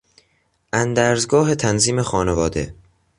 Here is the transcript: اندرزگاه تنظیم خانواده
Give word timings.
اندرزگاه 0.73 1.55
تنظیم 1.55 1.99
خانواده 2.01 2.73